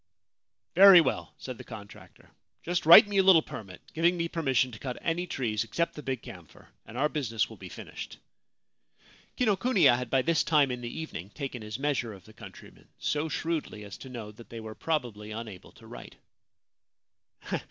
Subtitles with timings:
[0.75, 2.31] 'Very well/ said the contractor.
[2.47, 5.93] * Just write me a little permit, giving me permission to cut any trees except
[5.93, 10.81] the big camphor, and our business will be finished.7 Kinokuniya had by this time in
[10.81, 14.59] the evening taken his measure of the countrymen— so shrewdly as to know that they
[14.59, 16.15] were probably unable to write.